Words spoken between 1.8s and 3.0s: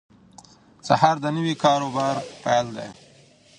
او بار پیل دی.